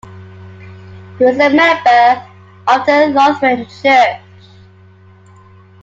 He 1.19 1.23
was 1.25 1.35
a 1.35 1.49
member 1.51 2.27
of 2.67 2.83
the 2.87 3.13
Lutheran 3.15 3.67
church. 3.67 4.19